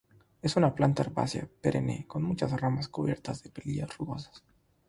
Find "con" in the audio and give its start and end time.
2.07-2.23